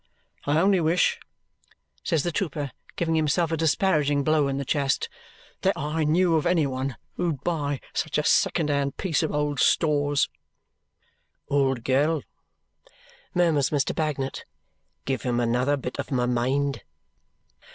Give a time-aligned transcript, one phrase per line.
[0.45, 1.19] I only wish,"
[2.03, 5.07] says the trooper, giving himself a disparaging blow in the chest,
[5.61, 9.59] "that I knew of any one who'd buy such a second hand piece of old
[9.59, 10.27] stores."
[11.49, 12.23] "Old girl,"
[13.35, 13.93] murmurs Mr.
[13.93, 14.43] Bagnet,
[15.05, 16.81] "give him another bit of my mind."